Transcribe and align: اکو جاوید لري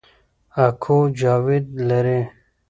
اکو 0.65 0.97
جاوید 1.19 1.65
لري 1.87 2.19